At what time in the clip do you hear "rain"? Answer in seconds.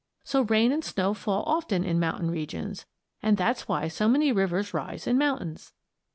0.41-0.71